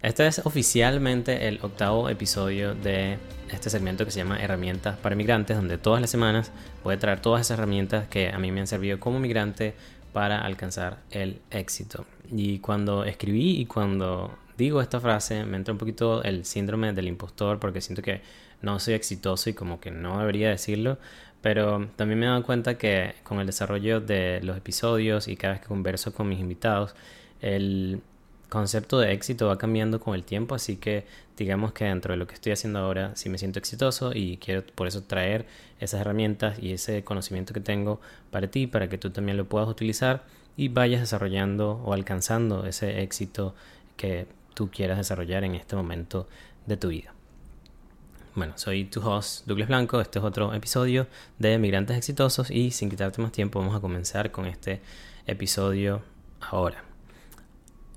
Este 0.00 0.28
es 0.28 0.38
oficialmente 0.46 1.48
el 1.48 1.58
octavo 1.60 2.08
episodio 2.08 2.72
de 2.72 3.18
este 3.50 3.68
segmento 3.68 4.04
que 4.04 4.12
se 4.12 4.20
llama 4.20 4.40
Herramientas 4.40 4.96
para 4.96 5.16
Migrantes, 5.16 5.56
donde 5.56 5.76
todas 5.76 6.00
las 6.00 6.08
semanas 6.08 6.52
voy 6.84 6.94
a 6.94 6.98
traer 7.00 7.20
todas 7.20 7.40
esas 7.40 7.58
herramientas 7.58 8.06
que 8.06 8.28
a 8.28 8.38
mí 8.38 8.52
me 8.52 8.60
han 8.60 8.68
servido 8.68 9.00
como 9.00 9.18
migrante 9.18 9.74
para 10.12 10.40
alcanzar 10.40 10.98
el 11.10 11.40
éxito. 11.50 12.06
Y 12.30 12.60
cuando 12.60 13.02
escribí 13.02 13.58
y 13.58 13.66
cuando 13.66 14.38
digo 14.56 14.80
esta 14.80 15.00
frase, 15.00 15.44
me 15.44 15.56
entra 15.56 15.72
un 15.72 15.78
poquito 15.78 16.22
el 16.22 16.44
síndrome 16.44 16.92
del 16.92 17.08
impostor 17.08 17.58
porque 17.58 17.80
siento 17.80 18.00
que 18.00 18.22
no 18.62 18.78
soy 18.78 18.94
exitoso 18.94 19.50
y 19.50 19.54
como 19.54 19.80
que 19.80 19.90
no 19.90 20.20
debería 20.20 20.48
decirlo, 20.48 20.98
pero 21.42 21.88
también 21.96 22.20
me 22.20 22.26
he 22.26 22.28
dado 22.28 22.44
cuenta 22.44 22.78
que 22.78 23.16
con 23.24 23.40
el 23.40 23.46
desarrollo 23.46 24.00
de 24.00 24.38
los 24.44 24.56
episodios 24.56 25.26
y 25.26 25.36
cada 25.36 25.54
vez 25.54 25.62
que 25.62 25.66
converso 25.66 26.14
con 26.14 26.28
mis 26.28 26.38
invitados, 26.38 26.94
el 27.40 28.00
concepto 28.48 28.98
de 28.98 29.12
éxito 29.12 29.48
va 29.48 29.58
cambiando 29.58 30.00
con 30.00 30.14
el 30.14 30.24
tiempo, 30.24 30.54
así 30.54 30.76
que 30.76 31.06
digamos 31.36 31.72
que 31.72 31.84
dentro 31.84 32.12
de 32.12 32.18
lo 32.18 32.26
que 32.26 32.34
estoy 32.34 32.52
haciendo 32.52 32.78
ahora 32.78 33.14
sí 33.14 33.28
me 33.28 33.38
siento 33.38 33.58
exitoso 33.58 34.12
y 34.14 34.38
quiero 34.38 34.64
por 34.74 34.86
eso 34.86 35.02
traer 35.02 35.46
esas 35.80 36.00
herramientas 36.00 36.58
y 36.60 36.72
ese 36.72 37.04
conocimiento 37.04 37.54
que 37.54 37.60
tengo 37.60 38.00
para 38.30 38.48
ti, 38.48 38.66
para 38.66 38.88
que 38.88 38.98
tú 38.98 39.10
también 39.10 39.36
lo 39.36 39.48
puedas 39.48 39.68
utilizar 39.68 40.24
y 40.56 40.68
vayas 40.68 41.00
desarrollando 41.00 41.80
o 41.84 41.92
alcanzando 41.92 42.66
ese 42.66 43.02
éxito 43.02 43.54
que 43.96 44.26
tú 44.54 44.70
quieras 44.70 44.98
desarrollar 44.98 45.44
en 45.44 45.54
este 45.54 45.76
momento 45.76 46.26
de 46.66 46.76
tu 46.76 46.88
vida. 46.88 47.14
Bueno, 48.34 48.54
soy 48.56 48.84
tu 48.84 49.00
host 49.00 49.46
Douglas 49.46 49.68
Blanco, 49.68 50.00
este 50.00 50.18
es 50.18 50.24
otro 50.24 50.54
episodio 50.54 51.06
de 51.38 51.58
Migrantes 51.58 51.96
Exitosos 51.96 52.50
y 52.50 52.70
sin 52.70 52.88
quitarte 52.90 53.20
más 53.20 53.32
tiempo 53.32 53.58
vamos 53.58 53.76
a 53.76 53.80
comenzar 53.80 54.30
con 54.30 54.46
este 54.46 54.80
episodio 55.26 56.02
ahora. 56.40 56.87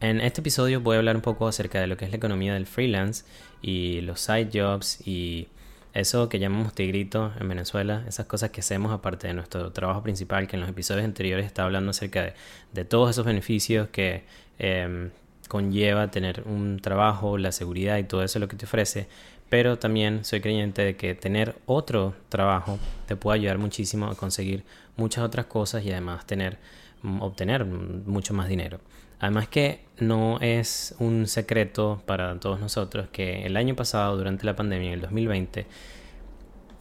En 0.01 0.19
este 0.19 0.41
episodio 0.41 0.81
voy 0.81 0.95
a 0.95 0.97
hablar 0.97 1.15
un 1.15 1.21
poco 1.21 1.47
acerca 1.47 1.79
de 1.79 1.85
lo 1.85 1.95
que 1.95 2.05
es 2.05 2.11
la 2.11 2.17
economía 2.17 2.55
del 2.55 2.65
freelance 2.65 3.23
y 3.61 4.01
los 4.01 4.19
side 4.19 4.49
jobs 4.51 4.99
y 5.05 5.47
eso 5.93 6.27
que 6.27 6.39
llamamos 6.39 6.73
tigrito 6.73 7.31
en 7.39 7.47
Venezuela, 7.47 8.03
esas 8.07 8.25
cosas 8.25 8.49
que 8.49 8.61
hacemos 8.61 8.91
aparte 8.91 9.27
de 9.27 9.35
nuestro 9.35 9.71
trabajo 9.71 10.01
principal, 10.01 10.47
que 10.47 10.55
en 10.55 10.61
los 10.61 10.69
episodios 10.71 11.05
anteriores 11.05 11.45
estaba 11.45 11.67
hablando 11.67 11.91
acerca 11.91 12.33
de, 12.73 12.83
todos 12.85 13.11
esos 13.11 13.27
beneficios 13.27 13.89
que 13.89 14.23
em, 14.57 15.11
conlleva 15.47 16.09
tener 16.09 16.41
un 16.47 16.79
trabajo, 16.79 17.37
la 17.37 17.51
seguridad 17.51 17.99
y 17.99 18.03
todo 18.03 18.23
eso 18.23 18.39
lo 18.39 18.47
que 18.47 18.55
te 18.55 18.65
ofrece, 18.65 19.07
pero 19.49 19.77
también 19.77 20.25
soy 20.25 20.41
creyente 20.41 20.81
de 20.83 20.95
que 20.95 21.13
tener 21.13 21.57
otro 21.67 22.15
trabajo 22.29 22.79
te 23.05 23.15
puede 23.15 23.37
ayudar 23.37 23.59
muchísimo 23.59 24.07
a 24.07 24.15
conseguir 24.15 24.63
muchas 24.97 25.23
otras 25.23 25.45
cosas 25.45 25.85
y 25.85 25.91
además 25.91 26.25
tener 26.25 26.57
obtener 27.03 27.65
mucho 27.65 28.33
más 28.33 28.47
dinero. 28.47 28.79
Además 29.21 29.47
que 29.47 29.85
no 29.99 30.39
es 30.41 30.95
un 30.97 31.27
secreto 31.27 32.01
para 32.07 32.39
todos 32.39 32.59
nosotros 32.59 33.07
que 33.11 33.45
el 33.45 33.55
año 33.55 33.75
pasado, 33.75 34.17
durante 34.17 34.47
la 34.47 34.55
pandemia, 34.55 34.87
en 34.87 34.93
el 34.95 35.01
2020, 35.01 35.67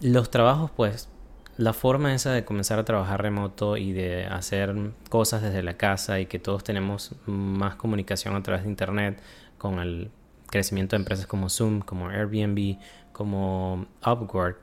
los 0.01 0.31
trabajos, 0.31 0.71
pues, 0.75 1.11
la 1.59 1.75
forma 1.75 2.15
esa 2.15 2.33
de 2.33 2.47
comenzar 2.47 2.79
a 2.79 2.87
trabajar 2.87 3.21
remoto 3.21 3.77
y 3.77 3.93
de 3.93 4.25
hacer 4.25 4.75
cosas 5.11 5.43
desde 5.43 5.63
la 5.63 5.77
casa 5.77 6.19
y 6.19 6.25
que 6.25 6.39
todos 6.39 6.65
tenemos 6.65 7.13
más 7.27 7.75
comunicación 7.75 8.35
a 8.35 8.43
través 8.43 8.65
de 8.65 8.71
Internet 8.71 9.21
con 9.59 9.79
el 9.79 10.11
crecimiento 10.47 10.97
de 10.97 11.01
empresas 11.01 11.27
como 11.27 11.51
Zoom, 11.51 11.81
como 11.81 12.09
Airbnb, 12.09 12.79
como 13.13 13.87
Upwork, 14.01 14.59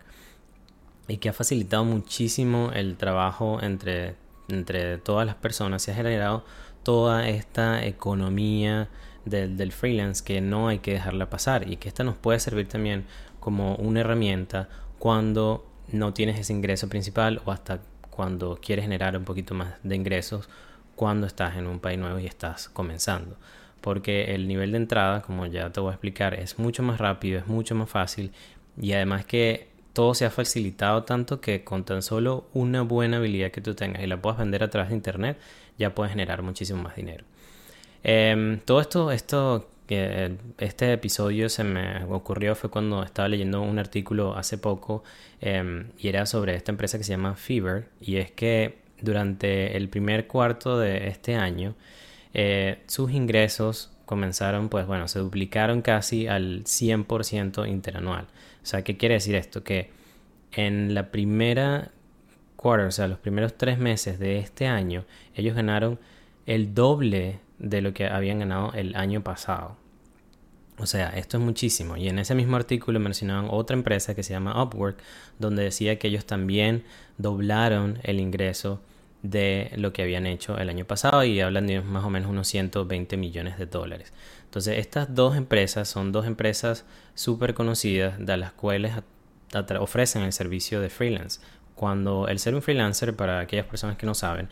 y 1.07 1.17
que 1.17 1.29
ha 1.29 1.33
facilitado 1.33 1.85
muchísimo 1.85 2.71
el 2.73 2.97
trabajo 2.97 3.59
entre, 3.61 4.15
entre 4.49 4.97
todas 4.97 5.27
las 5.27 5.35
personas 5.35 5.87
y 5.87 5.91
ha 5.91 5.93
generado 5.93 6.43
toda 6.87 7.27
esta 7.27 7.85
economía 7.85 8.87
del, 9.25 9.73
freelance 9.73 10.23
que 10.23 10.39
no 10.39 10.69
hay 10.69 10.79
que 10.79 10.93
dejarla 10.93 11.29
pasar 11.29 11.69
y 11.69 11.75
que 11.75 11.89
esta 11.89 12.05
nos 12.05 12.15
puede 12.15 12.39
servir 12.39 12.69
también 12.69 13.03
como 13.41 13.75
una 13.75 13.99
herramienta 13.99 14.69
cuando 14.97 15.67
no 15.91 16.13
tienes 16.13 16.39
ese 16.39 16.53
ingreso 16.53 16.87
principal 16.87 17.41
o 17.43 17.51
hasta 17.51 17.81
cuando 18.09 18.57
quieres 18.61 18.83
generar 18.85 19.17
un 19.17 19.25
poquito 19.25 19.53
más 19.53 19.73
de 19.83 19.97
ingresos 19.97 20.47
cuando 20.95 21.27
estás 21.27 21.57
en 21.57 21.67
un 21.67 21.81
país 21.81 21.99
nuevo 21.99 22.19
y 22.19 22.25
estás 22.25 22.69
comenzando. 22.69 23.35
Porque 23.81 24.33
el 24.33 24.47
nivel 24.47 24.71
de 24.71 24.77
entrada, 24.77 25.21
como 25.23 25.45
ya 25.45 25.69
te 25.73 25.81
voy 25.81 25.89
a 25.89 25.95
explicar, 25.95 26.35
es 26.35 26.57
mucho 26.57 26.83
más 26.83 27.01
rápido, 27.01 27.37
es 27.37 27.47
mucho 27.47 27.75
más 27.75 27.89
fácil 27.89 28.31
y 28.81 28.93
además 28.93 29.25
que 29.25 29.67
todo 29.91 30.13
se 30.13 30.25
ha 30.25 30.29
facilitado 30.29 31.03
tanto 31.03 31.41
que 31.41 31.65
con 31.65 31.83
tan 31.83 32.01
solo 32.01 32.45
una 32.53 32.83
buena 32.83 33.17
habilidad 33.17 33.51
que 33.51 33.61
tú 33.61 33.75
tengas 33.75 34.03
y 34.03 34.07
la 34.07 34.21
puedas 34.21 34.37
vender 34.37 34.63
a 34.63 34.69
través 34.69 34.89
de 34.89 34.95
internet, 34.95 35.37
ya 35.77 35.93
puedes 35.95 36.11
generar 36.11 36.41
muchísimo 36.41 36.81
más 36.81 36.95
dinero. 36.95 37.25
Em, 38.03 38.59
todo 38.59 38.81
esto, 38.81 39.11
esto 39.11 39.69
este 39.87 40.91
episodio 40.91 41.47
se 41.47 41.63
me 41.63 42.03
ocurrió 42.09 42.55
fue 42.55 42.69
cuando 42.69 43.03
estaba 43.03 43.29
leyendo 43.29 43.61
un 43.61 43.79
artículo 43.79 44.35
hace 44.35 44.57
poco 44.57 45.05
em, 45.39 45.91
y 45.97 46.09
era 46.09 46.25
sobre 46.25 46.55
esta 46.55 46.73
empresa 46.73 46.97
que 46.97 47.05
se 47.05 47.11
llama 47.11 47.35
Fever 47.35 47.87
y 48.01 48.17
es 48.17 48.29
que 48.29 48.79
durante 48.99 49.77
el 49.77 49.87
primer 49.87 50.27
cuarto 50.27 50.77
de 50.77 51.07
este 51.07 51.35
año 51.35 51.73
eh, 52.33 52.79
sus 52.87 53.11
ingresos 53.11 53.93
comenzaron 54.05 54.67
pues 54.67 54.85
bueno 54.87 55.07
se 55.07 55.19
duplicaron 55.19 55.81
casi 55.81 56.27
al 56.27 56.65
100% 56.65 57.65
interanual 57.69 58.27
o 58.67 58.69
sea, 58.69 58.83
¿qué 58.83 58.97
quiere 58.97 59.15
decir 59.15 59.33
esto? 59.35 59.63
Que 59.63 59.91
en 60.51 60.93
la 60.93 61.09
primera 61.09 61.91
quarter, 62.57 62.87
o 62.87 62.91
sea, 62.91 63.07
los 63.07 63.19
primeros 63.19 63.55
tres 63.55 63.77
meses 63.79 64.19
de 64.19 64.39
este 64.39 64.67
año, 64.67 65.05
ellos 65.33 65.55
ganaron 65.55 65.99
el 66.45 66.73
doble 66.73 67.39
de 67.59 67.81
lo 67.81 67.93
que 67.93 68.07
habían 68.07 68.39
ganado 68.39 68.73
el 68.73 68.95
año 68.95 69.23
pasado. 69.23 69.77
O 70.79 70.85
sea, 70.85 71.09
esto 71.09 71.37
es 71.37 71.43
muchísimo. 71.43 71.97
Y 71.97 72.07
en 72.07 72.19
ese 72.19 72.35
mismo 72.35 72.55
artículo 72.55 72.99
mencionaban 72.99 73.47
otra 73.49 73.75
empresa 73.75 74.13
que 74.13 74.23
se 74.23 74.33
llama 74.33 74.61
Upwork, 74.61 74.99
donde 75.39 75.63
decía 75.63 75.97
que 75.97 76.07
ellos 76.07 76.25
también 76.25 76.83
doblaron 77.17 77.99
el 78.03 78.19
ingreso 78.19 78.81
de 79.23 79.71
lo 79.75 79.91
que 79.91 80.03
habían 80.03 80.27
hecho 80.27 80.57
el 80.57 80.69
año 80.69 80.85
pasado 80.85 81.23
y 81.23 81.41
hablan 81.41 81.65
de 81.65 81.81
más 81.81 82.03
o 82.03 82.09
menos 82.11 82.29
unos 82.29 82.47
120 82.47 83.17
millones 83.17 83.57
de 83.57 83.65
dólares. 83.65 84.13
Entonces, 84.43 84.77
estas 84.77 85.15
dos 85.15 85.35
empresas 85.35 85.89
son 85.89 86.11
dos 86.11 86.27
empresas 86.27 86.85
súper 87.15 87.55
conocidas 87.55 88.23
de 88.23 88.37
las 88.37 88.53
cuales 88.53 88.93
ofrecen 89.79 90.21
el 90.23 90.33
servicio 90.33 90.79
de 90.79 90.89
freelance. 90.89 91.41
Cuando 91.77 92.27
el 92.27 92.39
ser 92.39 92.55
un 92.55 92.61
freelancer, 92.61 93.15
para 93.15 93.39
aquellas 93.39 93.65
personas 93.65 93.95
que 93.95 94.05
no 94.05 94.13
saben, 94.13 94.49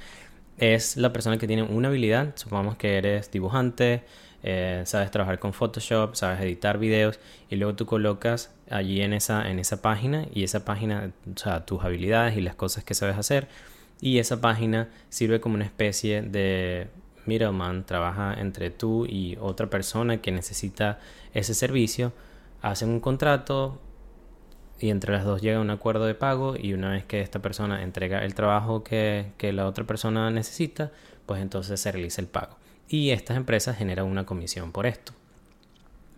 es 0.58 0.96
la 0.96 1.12
persona 1.12 1.38
que 1.38 1.48
tiene 1.48 1.64
una 1.64 1.90
habilidad, 1.90 2.34
supongamos 2.36 2.78
que 2.78 2.98
eres 2.98 3.30
dibujante, 3.32 4.04
eh, 4.44 4.84
sabes 4.86 5.12
trabajar 5.12 5.40
con 5.40 5.52
Photoshop, 5.52 6.16
sabes 6.16 6.40
editar 6.40 6.78
videos 6.78 7.20
y 7.50 7.56
luego 7.58 7.76
tú 7.76 7.86
colocas 7.86 8.54
allí 8.70 9.02
en 9.02 9.14
esa, 9.14 9.50
en 9.50 9.60
esa 9.60 9.82
página 9.82 10.28
y 10.34 10.44
esa 10.44 10.64
página, 10.64 11.12
o 11.34 11.38
sea, 11.38 11.66
tus 11.66 11.84
habilidades 11.84 12.38
y 12.38 12.42
las 12.42 12.56
cosas 12.56 12.84
que 12.84 12.94
sabes 12.94 13.18
hacer 13.18 13.48
y 14.00 14.20
esa 14.20 14.42
página 14.42 14.90
sirve 15.10 15.42
como 15.42 15.56
una 15.56 15.66
especie 15.66 16.22
de 16.22 16.88
middleman, 17.26 17.86
trabaja 17.86 18.36
entre 18.40 18.70
tú 18.70 19.06
y 19.08 19.38
otra 19.42 19.68
persona 19.70 20.22
que 20.22 20.32
necesita 20.32 21.00
ese 21.34 21.56
servicio, 21.56 22.14
hacen 22.62 22.90
un 22.90 23.00
contrato 23.00 23.82
y 24.80 24.90
entre 24.90 25.14
las 25.14 25.24
dos 25.24 25.42
llega 25.42 25.60
un 25.60 25.70
acuerdo 25.70 26.06
de 26.06 26.16
pago 26.16 26.56
y 26.58 26.74
una 26.74 26.92
vez 26.92 27.06
que 27.06 27.22
esta 27.22 27.42
persona 27.42 27.82
entrega 27.84 28.26
el 28.26 28.36
trabajo 28.36 28.84
que, 28.84 29.32
la 29.40 29.68
otra 29.68 29.86
persona 29.86 30.30
necesita, 30.32 30.92
pues 31.26 31.42
entonces 31.42 31.80
se 31.80 31.92
realiza 31.92 32.22
el 32.22 32.28
pago. 32.28 32.58
Y 32.90 33.12
estas 33.12 33.38
empresas 33.38 33.78
generan 33.78 34.06
una 34.06 34.26
comisión 34.26 34.72
por 34.72 34.86
esto. 34.86 35.14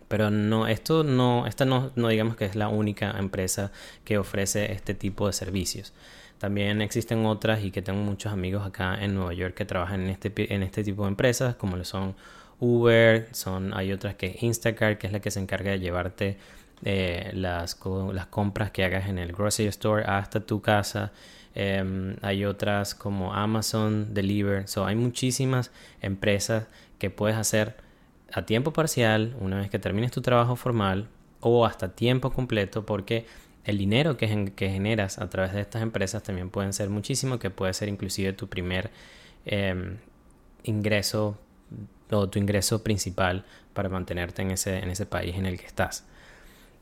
Pero 0.08 0.30
no, 0.30 0.66
esto 0.66 1.04
no, 1.04 1.46
esta 1.46 1.64
no, 1.64 1.92
no 1.94 2.08
digamos 2.08 2.36
que 2.36 2.46
es 2.46 2.56
la 2.56 2.68
única 2.68 3.10
empresa 3.18 3.70
que 4.04 4.18
ofrece 4.18 4.72
este 4.72 4.94
tipo 4.94 5.26
de 5.26 5.32
servicios. 5.32 5.92
También 6.38 6.82
existen 6.82 7.26
otras 7.26 7.62
y 7.62 7.70
que 7.70 7.82
tengo 7.82 8.00
muchos 8.00 8.32
amigos 8.32 8.66
acá 8.66 8.96
en 9.02 9.14
Nueva 9.14 9.34
York 9.34 9.54
que 9.54 9.64
trabajan 9.64 10.02
en 10.02 10.08
este, 10.10 10.32
en 10.54 10.62
este 10.62 10.82
tipo 10.82 11.02
de 11.02 11.08
empresas, 11.08 11.56
como 11.56 11.76
lo 11.76 11.84
son 11.84 12.14
Uber, 12.60 13.28
son, 13.32 13.74
hay 13.74 13.92
otras 13.92 14.14
que 14.14 14.36
Instacart, 14.40 14.98
que 14.98 15.06
es 15.08 15.12
la 15.12 15.20
que 15.20 15.30
se 15.30 15.40
encarga 15.40 15.72
de 15.72 15.80
llevarte 15.80 16.38
eh, 16.84 17.30
las, 17.34 17.78
las 18.12 18.26
compras 18.26 18.70
que 18.70 18.84
hagas 18.84 19.08
en 19.08 19.18
el 19.18 19.32
grocery 19.32 19.68
store 19.68 20.04
hasta 20.04 20.40
tu 20.40 20.60
casa. 20.60 21.12
Em, 21.54 22.16
hay 22.22 22.44
otras 22.44 22.94
como 22.94 23.34
Amazon 23.34 24.14
Deliver. 24.14 24.68
So, 24.68 24.86
hay 24.86 24.96
muchísimas 24.96 25.70
empresas 26.00 26.66
que 26.98 27.10
puedes 27.10 27.36
hacer 27.36 27.76
a 28.32 28.44
tiempo 28.46 28.72
parcial 28.72 29.34
una 29.40 29.56
vez 29.58 29.70
que 29.70 29.78
termines 29.78 30.12
tu 30.12 30.20
trabajo 30.20 30.56
formal 30.56 31.08
o 31.40 31.64
hasta 31.64 31.94
tiempo 31.94 32.30
completo 32.32 32.84
porque 32.84 33.26
el 33.64 33.78
dinero 33.78 34.16
que, 34.16 34.52
que, 34.54 34.70
generas 34.70 35.18
a 35.18 35.28
través 35.28 35.52
de 35.52 35.60
estas 35.60 35.82
empresas 35.82 36.22
también 36.22 36.50
pueden 36.50 36.72
ser 36.72 36.90
muchísimo, 36.90 37.38
que 37.38 37.50
puede 37.50 37.74
ser 37.74 37.88
inclusive 37.88 38.32
tu 38.32 38.48
primer 38.48 38.90
em, 39.44 39.98
ingreso 40.62 41.38
o 42.10 42.28
tu 42.28 42.38
ingreso 42.38 42.82
principal 42.82 43.44
para 43.74 43.88
mantenerte 43.88 44.42
en 44.42 44.52
ese, 44.52 44.78
en 44.78 44.90
ese 44.90 45.06
país 45.06 45.36
en 45.36 45.46
el 45.46 45.58
que 45.58 45.66
estás. 45.66 46.06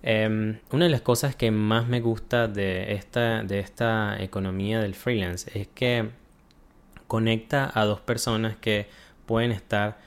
Em, 0.02 0.58
una 0.70 0.84
de 0.84 0.90
las 0.90 1.00
cosas 1.00 1.34
que 1.34 1.50
más 1.50 1.88
me 1.88 2.00
gusta 2.00 2.48
de 2.48 2.94
esta, 2.94 3.42
de 3.42 3.60
esta 3.60 4.22
economía 4.22 4.80
del 4.80 4.94
freelance 4.94 5.50
es 5.58 5.68
que 5.68 6.10
conecta 7.06 7.70
a 7.74 7.84
dos 7.84 8.00
personas 8.00 8.56
que 8.56 8.88
pueden 9.26 9.52
estar 9.52 9.98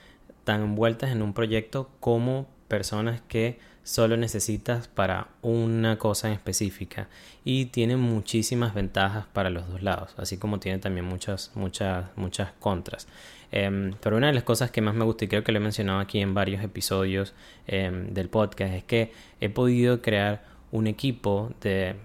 tan 0.44 0.62
envueltas 0.62 1.12
en 1.12 1.21
un 1.21 1.33
proyecto 1.33 1.89
como 2.00 2.47
personas 2.68 3.21
que 3.27 3.59
solo 3.89 4.18
necesitas 4.18 4.88
para 4.88 5.30
una 5.41 5.97
cosa 5.97 6.27
en 6.27 6.36
específica 6.36 7.07
y 7.44 7.65
tiene 7.65 7.97
muchísimas 7.97 8.75
ventajas 8.75 9.25
para 9.33 9.50
los 9.50 9.68
dos 9.68 9.81
lados, 9.81 10.13
así 10.18 10.38
como 10.38 10.59
tiene 10.59 10.77
también 10.77 11.07
muchas, 11.07 11.51
muchas, 11.56 12.06
muchas 12.15 12.51
contras. 12.59 13.07
Em, 13.51 13.95
pero 14.00 14.18
una 14.18 14.27
de 14.27 14.33
las 14.33 14.44
cosas 14.44 14.69
que 14.69 14.81
más 14.81 14.94
me 14.94 15.06
gusta 15.06 15.25
y 15.25 15.27
creo 15.27 15.44
que 15.44 15.51
lo 15.51 15.57
he 15.57 15.62
mencionado 15.62 16.01
aquí 16.01 16.19
en 16.19 16.36
varios 16.36 16.63
episodios 16.63 17.33
em, 17.65 18.13
del 18.13 18.30
podcast 18.30 18.75
es 18.75 18.83
que 18.83 19.12
he 19.41 19.50
podido 19.50 20.03
crear 20.03 20.44
un 20.71 20.86
equipo 20.86 21.51
de 21.59 21.95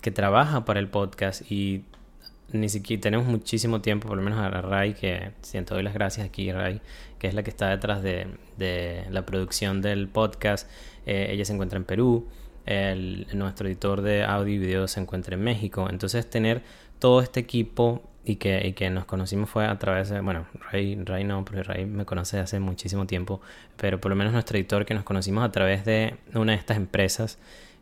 que 0.00 0.10
trabaja 0.10 0.64
para 0.64 0.80
el 0.80 0.88
podcast 0.88 1.42
y 1.52 1.84
ni 2.52 2.68
siquiera 2.68 3.00
tenemos 3.00 3.26
muchísimo 3.26 3.80
tiempo, 3.80 4.08
por 4.08 4.16
lo 4.16 4.22
menos 4.22 4.38
a 4.38 4.48
Ray, 4.48 4.94
que 4.94 5.32
siento 5.42 5.74
doy 5.74 5.82
las 5.82 5.94
gracias 5.94 6.26
aquí, 6.26 6.50
Ray, 6.50 6.80
que 7.18 7.28
es 7.28 7.34
la 7.34 7.42
que 7.42 7.50
está 7.50 7.68
detrás 7.68 8.02
de, 8.02 8.26
de 8.56 9.04
la 9.10 9.26
producción 9.26 9.82
del 9.82 10.08
podcast. 10.08 10.68
Eh, 11.06 11.28
ella 11.30 11.44
se 11.44 11.52
encuentra 11.52 11.78
en 11.78 11.84
Perú, 11.84 12.26
nuestro 13.32 13.66
editor 13.66 14.02
de 14.02 14.24
audio 14.24 14.54
y 14.54 14.58
video 14.58 14.88
se 14.88 15.00
encuentra 15.00 15.34
en 15.34 15.42
México. 15.42 15.88
Entonces, 15.90 16.28
tener 16.28 16.62
todo 16.98 17.22
este 17.22 17.40
equipo 17.40 18.02
y 18.24 18.36
que, 18.36 18.66
y 18.66 18.72
que 18.74 18.90
nos 18.90 19.06
conocimos 19.06 19.48
fue 19.48 19.66
a 19.66 19.78
través 19.78 20.10
de, 20.10 20.20
bueno, 20.20 20.46
Ray, 20.70 21.02
Ray 21.02 21.24
no, 21.24 21.44
porque 21.44 21.62
Ray 21.62 21.86
me 21.86 22.04
conoce 22.04 22.38
hace 22.38 22.60
muchísimo 22.60 23.06
tiempo, 23.06 23.40
pero 23.76 24.00
por 24.00 24.10
lo 24.10 24.16
menos 24.16 24.34
nuestro 24.34 24.58
editor 24.58 24.84
que 24.84 24.92
nos 24.92 25.04
conocimos 25.04 25.44
a 25.44 25.50
través 25.50 25.84
de 25.86 26.16
una 26.34 26.52
de 26.52 26.58
estas 26.58 26.76
empresas. 26.76 27.38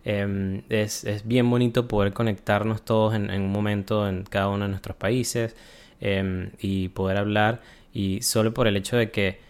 Em, 0.09 0.63
es, 0.69 1.03
es, 1.03 1.27
bien 1.27 1.51
bonito 1.51 1.89
poder 1.89 2.13
conectarnos 2.13 2.85
todos 2.85 3.13
en, 3.17 3.29
un 3.29 3.51
momento 3.51 4.09
en 4.09 4.23
cada 4.23 4.49
uno 4.51 4.65
de 4.67 4.69
nuestros 4.71 4.97
países 4.97 5.57
em, 6.01 6.53
y 6.61 6.91
poder 6.91 7.17
hablar 7.17 7.61
y 7.93 8.23
solo 8.23 8.55
por 8.55 8.69
el 8.69 8.77
hecho 8.77 8.97
de 8.97 9.11
que, 9.11 9.41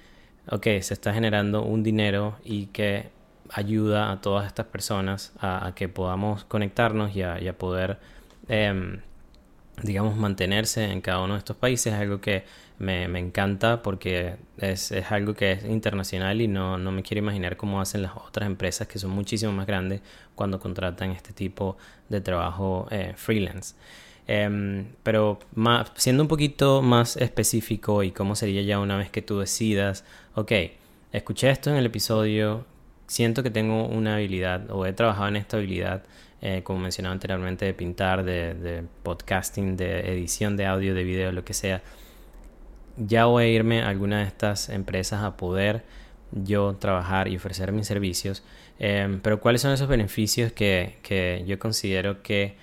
ok, 0.51 0.65
se 0.81 0.95
está 0.95 1.13
generando 1.13 1.63
un 1.63 1.83
dinero 1.83 2.39
y 2.43 2.69
que 2.69 3.11
ayuda 3.51 4.11
a 4.11 4.23
todas 4.23 4.47
estas 4.47 4.65
personas 4.65 5.35
a, 5.41 5.73
que 5.77 5.91
podamos 5.91 6.45
conectarnos 6.47 7.15
y 7.15 7.21
a, 7.23 7.59
poder, 7.59 7.99
em, 8.49 9.03
digamos, 9.83 10.17
mantenerse 10.17 10.91
en 10.91 11.03
cada 11.03 11.21
uno 11.21 11.35
de 11.35 11.39
estos 11.41 11.57
países 11.59 11.93
es 11.93 12.01
algo 12.01 12.23
que 12.23 12.45
me, 12.79 13.05
encanta 13.19 13.83
porque 13.83 14.37
es, 14.59 14.93
algo 15.11 15.35
que 15.35 15.53
es 15.53 15.65
internacional 15.65 16.41
y 16.41 16.49
no, 16.49 16.79
no 16.79 16.93
me 16.93 17.03
quiero 17.03 17.21
imaginar 17.21 17.57
cómo 17.57 17.81
hacen 17.81 18.03
las 18.03 18.13
otras 18.17 18.47
empresas 18.47 18.87
que 18.87 18.99
son 18.99 19.11
muchísimo 19.11 19.53
más 19.53 19.67
grandes 19.67 20.03
cuando 20.35 20.61
contratan 20.61 21.11
este 21.11 21.33
tipo 21.33 21.77
de 22.09 22.21
trabajo 22.21 22.87
eh, 22.91 23.15
freelance. 23.17 23.75
Em, 24.29 24.87
pero 25.03 25.39
más, 25.55 25.93
siendo 25.97 26.23
un 26.23 26.29
poquito 26.29 26.83
más 26.83 27.17
específico 27.17 28.03
y 28.03 28.11
cómo 28.11 28.35
sería 28.35 28.63
ya 28.63 28.81
una 28.81 28.97
vez 28.97 29.11
que 29.11 29.23
tú 29.23 29.39
decidas, 29.39 30.05
ok, 30.35 30.53
escuché 31.13 31.51
esto 31.51 31.71
en 31.71 31.77
el 31.77 31.87
episodio, 31.87 32.67
siento 33.07 33.43
que 33.43 33.51
tengo 33.51 33.87
una 33.87 34.17
habilidad 34.17 34.71
o 34.71 34.85
he 34.85 34.93
trabajado 34.93 35.29
en 35.29 35.37
esta 35.37 35.57
habilidad, 35.59 36.05
eh, 36.43 36.63
como 36.65 36.81
mencionaba 36.81 37.13
anteriormente, 37.13 37.65
de 37.65 37.75
pintar, 37.75 38.25
de, 38.25 38.55
de, 38.55 38.83
podcasting, 39.03 39.77
de 39.77 40.13
edición 40.13 40.57
de 40.57 40.67
audio, 40.67 40.95
de 40.95 41.05
video, 41.05 41.33
lo 41.33 41.45
que 41.45 41.55
sea, 41.55 41.83
ya 42.97 43.27
voy 43.27 43.45
a 43.45 43.49
irme 43.49 43.83
a 43.83 43.89
alguna 43.89 44.21
de 44.21 44.25
estas 44.25 44.69
empresas 44.69 45.23
a 45.23 45.37
poder 45.37 45.85
yo 46.33 46.75
trabajar 46.75 47.29
y 47.29 47.37
ofrecer 47.37 47.73
mis 47.73 47.87
servicios. 47.87 48.43
Em, 48.79 49.21
pero 49.21 49.41
¿cuáles 49.41 49.63
son 49.63 49.73
esos 49.73 49.89
beneficios 49.89 50.53
que, 50.53 50.99
que 51.03 51.45
yo 51.47 51.59
considero 51.59 52.23
que 52.23 52.57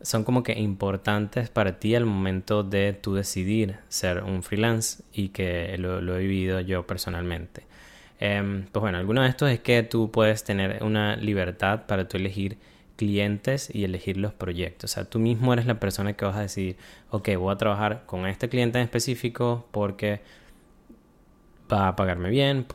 son 0.00 0.24
como 0.24 0.42
que 0.42 0.58
importantes 0.58 1.50
para 1.50 1.78
ti 1.78 1.94
al 1.94 2.04
momento 2.06 2.62
de 2.62 2.92
tú 2.92 3.14
decidir 3.14 3.78
ser 3.88 4.22
un 4.22 4.42
freelance 4.42 5.02
y 5.12 5.30
que 5.30 5.76
lo, 5.78 6.16
he 6.16 6.20
vivido 6.20 6.60
yo 6.60 6.86
personalmente. 6.86 7.64
Em, 8.20 8.66
pues 8.72 8.80
bueno, 8.80 8.98
alguno 8.98 9.22
de 9.22 9.28
estos 9.28 9.50
es 9.50 9.60
que 9.60 9.82
tú 9.82 10.10
puedes 10.10 10.44
tener 10.44 10.82
una 10.82 11.16
libertad 11.16 11.86
para 11.86 12.08
tú 12.08 12.16
elegir 12.16 12.58
clientes 12.98 13.70
y 13.72 13.84
elegir 13.84 14.16
los 14.16 14.34
proyectos. 14.34 14.90
O 14.90 14.94
sea, 14.94 15.04
tú 15.04 15.20
mismo 15.20 15.52
eres 15.52 15.66
la 15.66 15.78
persona 15.80 16.14
que 16.14 16.24
vas 16.24 16.36
a 16.36 16.42
decidir, 16.42 16.76
ok, 17.10 17.30
voy 17.38 17.54
a 17.54 17.56
trabajar 17.56 18.02
con 18.06 18.26
este 18.26 18.48
cliente 18.48 18.78
en 18.78 18.84
específico 18.84 19.66
porque 19.70 20.20
va 21.72 21.88
a 21.88 21.96
pagarme 21.96 22.28
bien, 22.28 22.66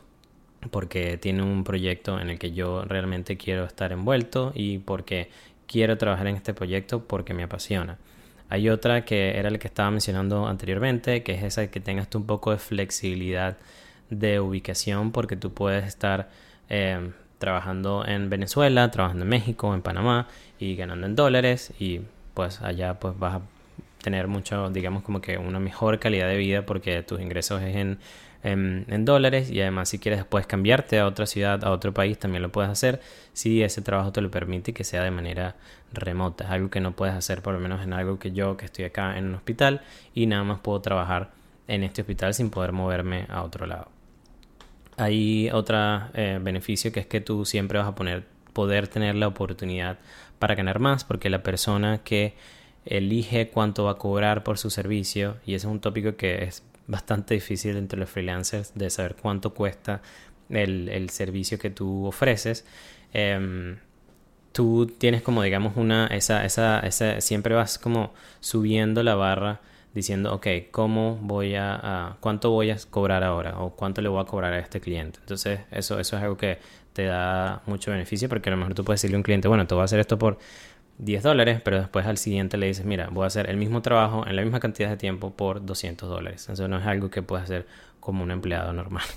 porque 0.70 1.18
tiene 1.18 1.42
un 1.42 1.62
proyecto 1.62 2.18
en 2.18 2.30
el 2.30 2.38
que 2.38 2.52
yo 2.52 2.84
realmente 2.84 3.36
quiero 3.36 3.64
estar 3.64 3.92
envuelto 3.92 4.52
y 4.54 4.78
porque 4.78 5.28
quiero 5.66 5.98
trabajar 5.98 6.26
en 6.28 6.36
este 6.36 6.54
proyecto 6.54 7.04
porque 7.04 7.34
me 7.34 7.42
apasiona. 7.42 7.98
Hay 8.48 8.70
otra 8.70 9.04
que 9.04 9.38
era 9.38 9.50
la 9.50 9.58
que 9.58 9.68
estaba 9.68 9.90
mencionando 9.90 10.46
anteriormente, 10.46 11.22
que 11.22 11.34
es 11.34 11.42
esa 11.42 11.70
que 11.70 11.80
tengas 11.80 12.08
tú 12.08 12.18
un 12.18 12.26
poco 12.26 12.50
de 12.50 12.58
flexibilidad 12.58 13.58
de 14.08 14.40
ubicación 14.40 15.12
porque 15.12 15.36
tú 15.36 15.52
puedes 15.52 15.84
estar 15.84 16.30
eh, 16.70 17.10
trabajando 17.44 18.06
en 18.06 18.30
Venezuela, 18.30 18.90
trabajando 18.90 19.24
en 19.24 19.28
México, 19.28 19.74
en 19.74 19.82
Panamá 19.82 20.28
y 20.58 20.76
ganando 20.76 21.06
en 21.06 21.14
dólares 21.14 21.74
y 21.78 22.00
pues 22.32 22.62
allá 22.62 22.94
pues 22.94 23.18
vas 23.18 23.34
a 23.34 23.40
tener 24.02 24.28
mucho, 24.28 24.70
digamos 24.70 25.02
como 25.02 25.20
que 25.20 25.36
una 25.36 25.60
mejor 25.60 25.98
calidad 25.98 26.26
de 26.26 26.38
vida 26.38 26.64
porque 26.64 27.02
tus 27.02 27.20
ingresos 27.20 27.60
es 27.60 27.76
en 27.76 29.04
dólares 29.04 29.50
y 29.50 29.60
además 29.60 29.90
si 29.90 29.98
quieres 29.98 30.20
después 30.20 30.46
cambiarte 30.46 30.98
a 31.00 31.06
otra 31.06 31.26
ciudad, 31.26 31.62
a 31.64 31.70
otro 31.70 31.92
país, 31.92 32.18
también 32.18 32.42
lo 32.42 32.50
puedes 32.50 32.70
hacer 32.70 33.02
si 33.34 33.62
ese 33.62 33.82
trabajo 33.82 34.10
te 34.10 34.22
lo 34.22 34.30
permite 34.30 34.70
y 34.70 34.74
que 34.74 34.84
sea 34.84 35.02
de 35.02 35.10
manera 35.10 35.54
remota. 35.92 36.44
Es 36.44 36.50
algo 36.50 36.70
que 36.70 36.80
no 36.80 36.92
puedes 36.92 37.14
hacer 37.14 37.42
por 37.42 37.52
lo 37.52 37.60
menos 37.60 37.82
en 37.82 37.92
algo 37.92 38.18
que 38.18 38.32
yo 38.32 38.56
que 38.56 38.64
estoy 38.64 38.86
acá 38.86 39.18
en 39.18 39.26
un 39.26 39.34
hospital 39.34 39.82
y 40.14 40.24
nada 40.26 40.44
más 40.44 40.60
puedo 40.60 40.80
trabajar 40.80 41.30
en 41.68 41.82
este 41.82 42.00
hospital 42.00 42.32
sin 42.32 42.48
poder 42.48 42.72
moverme 42.72 43.26
a 43.28 43.42
otro 43.42 43.66
lado. 43.66 43.93
Hay 44.96 45.50
otro 45.52 45.76
eh, 46.14 46.38
beneficio 46.40 46.92
que 46.92 47.00
es 47.00 47.06
que 47.06 47.20
tú 47.20 47.44
siempre 47.44 47.78
vas 47.78 47.88
a 47.88 47.94
poder 48.52 48.88
tener 48.88 49.14
la 49.16 49.28
oportunidad 49.28 49.98
para 50.38 50.54
ganar 50.54 50.78
más 50.78 51.04
porque 51.04 51.30
la 51.30 51.42
persona 51.42 52.02
que 52.04 52.34
elige 52.84 53.48
cuánto 53.48 53.84
va 53.84 53.92
a 53.92 53.98
cobrar 53.98 54.44
por 54.44 54.58
su 54.58 54.70
servicio 54.70 55.36
y 55.46 55.54
ese 55.54 55.66
es 55.66 55.72
un 55.72 55.80
tópico 55.80 56.16
que 56.16 56.44
es 56.44 56.62
bastante 56.86 57.34
difícil 57.34 57.76
entre 57.76 57.98
los 57.98 58.10
freelancers 58.10 58.72
de 58.74 58.90
saber 58.90 59.16
cuánto 59.16 59.54
cuesta 59.54 60.02
el, 60.50 61.08
servicio 61.10 61.58
que 61.58 61.70
tú 61.70 62.06
ofreces. 62.06 62.64
Em, 63.12 63.78
tú 64.52 64.86
tienes 64.86 65.22
como 65.22 65.42
digamos 65.42 65.76
una, 65.76 66.06
esa, 66.08 66.44
esa, 66.44 66.80
esa, 66.80 67.20
siempre 67.20 67.54
vas 67.54 67.78
como 67.78 68.12
subiendo 68.40 69.02
la 69.02 69.14
barra 69.14 69.60
diciendo, 69.94 70.34
ok, 70.34 70.46
¿cómo 70.70 71.16
voy 71.22 71.54
a, 71.54 72.16
cuánto 72.20 72.50
voy 72.50 72.70
a 72.70 72.76
cobrar 72.90 73.22
ahora? 73.22 73.60
O 73.60 73.70
cuánto 73.70 74.02
le 74.02 74.08
voy 74.08 74.20
a 74.20 74.24
cobrar 74.24 74.52
a 74.52 74.58
este 74.58 74.80
cliente. 74.80 75.20
Entonces, 75.20 75.60
eso, 75.70 76.00
eso 76.00 76.16
es 76.16 76.22
algo 76.22 76.36
que 76.36 76.58
te 76.92 77.04
da 77.04 77.62
mucho 77.66 77.90
beneficio 77.90 78.28
porque 78.28 78.48
a 78.48 78.52
lo 78.52 78.56
mejor 78.56 78.74
tú 78.74 78.84
puedes 78.84 79.00
decirle 79.00 79.16
a 79.16 79.18
un 79.18 79.22
cliente, 79.22 79.48
bueno, 79.48 79.66
te 79.66 79.74
voy 79.74 79.82
a 79.82 79.84
hacer 79.84 80.00
esto 80.00 80.18
por 80.18 80.38
10 80.98 81.22
dólares, 81.22 81.60
pero 81.64 81.78
después 81.78 82.06
al 82.06 82.18
siguiente 82.18 82.56
le 82.56 82.66
dices, 82.66 82.84
mira, 82.84 83.08
voy 83.10 83.24
a 83.24 83.26
hacer 83.26 83.50
el 83.50 83.56
mismo 83.56 83.82
trabajo 83.82 84.26
en 84.26 84.36
la 84.36 84.42
misma 84.42 84.60
cantidad 84.60 84.88
de 84.88 84.96
tiempo 84.96 85.32
por 85.32 85.64
200 85.64 86.08
dólares. 86.08 86.48
Eso 86.48 86.68
no 86.68 86.78
es 86.78 86.86
algo 86.86 87.10
que 87.10 87.22
puedas 87.22 87.44
hacer 87.44 87.66
como 88.00 88.22
un 88.22 88.30
empleado 88.30 88.72
normal. 88.72 89.04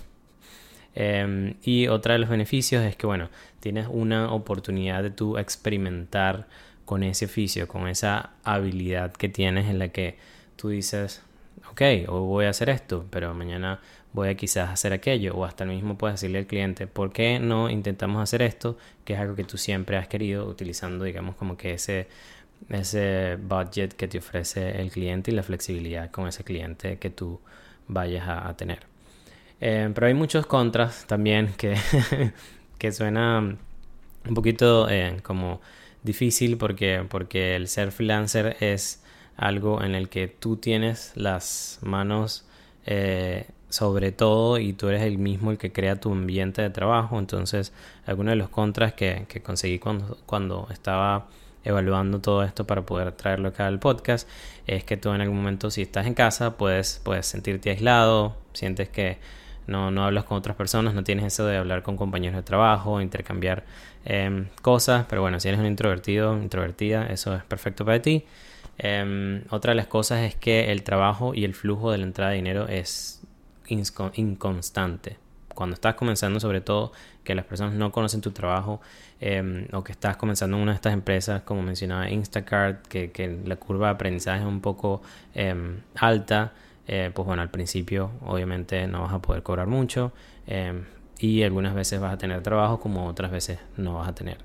Em, 0.99 1.53
y 1.61 1.89
otra 1.89 2.13
de 2.13 2.19
los 2.19 2.27
beneficios 2.27 2.83
es 2.83 2.95
que, 2.95 3.05
bueno, 3.05 3.29
tienes 3.59 3.85
una 3.87 4.31
oportunidad 4.33 5.03
de 5.03 5.11
tú 5.11 5.37
experimentar 5.37 6.47
con 6.85 7.03
ese 7.03 7.25
oficio, 7.25 7.67
con 7.67 7.87
esa 7.87 8.31
habilidad 8.43 9.11
que 9.11 9.29
tienes 9.29 9.69
en 9.69 9.77
la 9.77 9.89
que 9.89 10.17
tú 10.57 10.69
dices, 10.69 11.21
ok, 11.71 11.81
hoy 11.81 12.05
voy 12.07 12.45
a 12.45 12.49
hacer 12.49 12.69
esto, 12.69 13.05
pero 13.09 13.33
mañana 13.33 13.79
voy 14.11 14.29
a 14.29 14.35
quizás 14.35 14.69
hacer 14.69 14.93
aquello 14.93 15.35
o 15.35 15.45
hasta 15.45 15.63
el 15.63 15.69
mismo 15.69 15.97
puedes 15.97 16.15
decirle 16.15 16.39
al 16.39 16.47
cliente, 16.47 16.87
¿por 16.87 17.13
qué 17.13 17.39
no 17.39 17.69
intentamos 17.69 18.21
hacer 18.21 18.41
esto? 18.41 18.77
Que 19.05 19.13
es 19.13 19.19
algo 19.19 19.35
que 19.35 19.43
tú 19.43 19.57
siempre 19.57 19.97
has 19.97 20.07
querido 20.07 20.47
utilizando, 20.47 21.05
digamos, 21.05 21.35
como 21.35 21.55
que 21.55 21.73
ese, 21.73 22.07
ese 22.69 23.37
budget 23.37 23.93
que 23.93 24.07
te 24.07 24.17
ofrece 24.17 24.81
el 24.81 24.91
cliente 24.91 25.31
y 25.31 25.35
la 25.35 25.43
flexibilidad 25.43 26.11
con 26.11 26.27
ese 26.27 26.43
cliente 26.43 26.97
que 26.97 27.09
tú 27.09 27.39
vayas 27.87 28.27
a, 28.27 28.55
tener. 28.57 28.79
Eh, 29.61 29.89
pero 29.93 30.07
hay 30.07 30.13
muchos 30.13 30.45
contras 30.45 31.05
también 31.07 31.53
que, 31.57 31.75
que 32.77 32.91
suena 32.91 33.39
un 33.39 34.33
poquito 34.33 34.89
eh, 34.89 35.17
como 35.23 35.61
difícil 36.03 36.57
porque, 36.57 37.05
porque 37.07 37.55
el 37.55 37.67
ser 37.67 37.91
freelancer 37.91 38.57
es 38.59 39.03
algo 39.37 39.83
en 39.83 39.95
el 39.95 40.09
que 40.09 40.27
tú 40.27 40.57
tienes 40.57 41.13
las 41.15 41.79
manos 41.81 42.45
eh, 42.85 43.47
sobre 43.69 44.11
todo 44.11 44.57
y 44.57 44.73
tú 44.73 44.89
eres 44.89 45.03
el 45.03 45.17
mismo 45.17 45.51
el 45.51 45.57
que 45.57 45.71
crea 45.71 45.99
tu 45.99 46.11
ambiente 46.11 46.61
de 46.61 46.69
trabajo. 46.69 47.19
Entonces, 47.19 47.73
algunos 48.05 48.31
de 48.31 48.37
los 48.37 48.49
contras 48.49 48.93
que, 48.93 49.25
que 49.27 49.41
conseguí 49.41 49.79
cuando, 49.79 50.17
cuando 50.25 50.67
estaba 50.71 51.27
evaluando 51.63 52.19
todo 52.21 52.43
esto 52.43 52.65
para 52.65 52.81
poder 52.83 53.11
traerlo 53.11 53.49
acá 53.49 53.67
al 53.67 53.79
podcast 53.79 54.27
es 54.67 54.83
que 54.85 54.95
tú 54.95 55.11
en 55.11 55.21
algún 55.21 55.37
momento 55.37 55.69
si 55.69 55.81
estás 55.81 56.07
en 56.07 56.13
casa 56.13 56.57
puedes, 56.57 57.01
puedes 57.03 57.25
sentirte 57.25 57.69
aislado, 57.69 58.37
sientes 58.53 58.87
que 58.89 59.17
no, 59.67 59.91
no 59.91 60.05
hablas 60.05 60.23
con 60.23 60.37
otras 60.37 60.55
personas, 60.55 60.93
no 60.93 61.03
tienes 61.03 61.25
eso 61.25 61.45
de 61.45 61.57
hablar 61.57 61.83
con 61.83 61.97
compañeros 61.97 62.37
de 62.37 62.43
trabajo, 62.43 63.01
intercambiar 63.01 63.65
em, 64.05 64.47
cosas, 64.61 65.05
pero 65.09 65.21
bueno, 65.21 65.41
si 65.41 65.49
eres 65.49 65.59
un 65.59 65.65
introvertido, 65.65 66.37
introvertida, 66.37 67.07
eso 67.07 67.35
es 67.35 67.43
perfecto 67.43 67.83
para 67.83 68.01
ti. 68.01 68.23
Em, 68.77 69.43
otra 69.49 69.71
de 69.71 69.75
las 69.75 69.87
cosas 69.87 70.21
es 70.21 70.35
que 70.35 70.71
el 70.71 70.83
trabajo 70.83 71.33
y 71.33 71.45
el 71.45 71.53
flujo 71.55 71.91
de 71.91 71.97
la 71.97 72.03
entrada 72.03 72.31
de 72.31 72.37
dinero 72.37 72.67
es 72.67 73.21
inconstante. 73.67 75.17
cuando 75.55 75.73
estás 75.73 75.95
comenzando 75.95 76.39
sobre 76.39 76.61
todo, 76.61 76.91
que 77.23 77.33
las 77.33 77.43
personas 77.43 77.73
no 77.73 77.91
conocen 77.91 78.21
tu 78.21 78.29
trabajo 78.29 78.79
em, 79.19 79.65
o 79.73 79.83
que 79.83 79.91
estás 79.91 80.15
comenzando 80.15 80.55
en 80.55 80.63
una 80.63 80.73
de 80.73 80.75
estas 80.75 80.93
empresas, 80.93 81.41
como 81.41 81.63
mencionaba 81.63 82.09
Instacart, 82.11 82.85
que, 82.85 83.39
la 83.43 83.55
curva 83.55 83.87
de 83.87 83.93
aprendizaje 83.93 84.41
es 84.41 84.45
un 84.45 84.61
poco 84.61 85.01
em, 85.33 85.81
alta, 85.95 86.53
eh, 86.87 87.09
pues 87.13 87.25
bueno, 87.25 87.41
al 87.41 87.49
principio 87.49 88.11
obviamente 88.21 88.85
no 88.87 89.01
vas 89.01 89.13
a 89.13 89.19
poder 89.19 89.41
cobrar 89.41 89.65
mucho 89.67 90.13
y 91.19 91.43
algunas 91.43 91.73
veces 91.73 91.99
vas 91.99 92.13
a 92.13 92.17
tener 92.17 92.41
trabajo 92.43 92.79
como 92.79 93.07
otras 93.07 93.31
veces 93.31 93.59
no 93.77 93.95
vas 93.95 94.07
a 94.09 94.13
tener. 94.15 94.37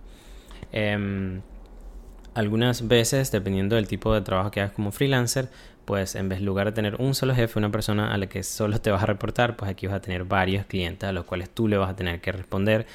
Algunas 2.35 2.89
veces, 2.89 3.31
dependiendo 3.31 3.77
del 3.77 3.89
tipo 3.89 4.15
de 4.15 4.21
trabajo 4.23 4.51
que 4.51 4.61
hagas 4.61 4.73
como 4.73 4.91
freelancer, 4.93 5.49
pues 5.85 6.15
en 6.15 6.29
vez 6.29 6.39
de 6.39 6.45
lugar 6.45 6.67
de 6.67 6.73
tener 6.73 6.97
un 6.97 7.15
solo 7.15 7.35
jefe, 7.35 7.59
una 7.59 7.71
persona 7.71 8.13
a 8.15 8.19
la 8.19 8.29
que 8.29 8.43
solo 8.43 8.81
te 8.81 8.91
vas 8.91 9.03
a 9.03 9.07
reportar, 9.07 9.57
pues 9.57 9.71
aquí 9.71 9.87
vas 9.87 9.97
a 9.97 10.01
tener 10.01 10.25
varios 10.25 10.65
clientes 10.67 11.09
a 11.09 11.13
los 11.13 11.25
cuales 11.25 11.51
tú 11.51 11.69
le 11.69 11.77
vas 11.77 11.91
a 11.91 11.97
tener 11.97 12.21
que 12.21 12.33
responder, 12.33 12.87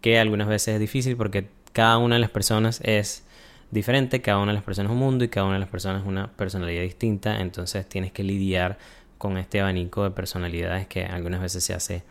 que 0.00 0.18
algunas 0.18 0.48
veces 0.48 0.74
es 0.74 0.80
difícil 0.80 1.16
porque 1.16 1.48
cada 1.72 1.98
una 1.98 2.16
de 2.16 2.20
las 2.20 2.30
personas 2.30 2.80
es 2.82 3.24
diferente, 3.70 4.20
cada 4.22 4.38
una 4.38 4.52
de 4.52 4.54
las 4.54 4.64
personas 4.64 4.90
es 4.90 4.94
un 4.94 5.00
mundo 5.00 5.24
y 5.24 5.28
cada 5.28 5.46
una 5.46 5.54
de 5.54 5.60
las 5.60 5.68
personas 5.68 6.02
es 6.02 6.08
una 6.08 6.28
personalidad 6.32 6.82
distinta, 6.82 7.40
entonces 7.40 7.86
tienes 7.88 8.12
que 8.12 8.24
lidiar 8.24 8.78
con 9.18 9.36
este 9.36 9.60
abanico 9.60 10.02
de 10.02 10.10
personalidades 10.10 10.86
que 10.86 11.04
algunas 11.04 11.40
veces 11.40 11.62
se 11.62 11.74
hace 11.74 12.02